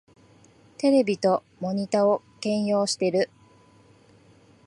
[0.79, 3.29] テレビとモニタを兼用してる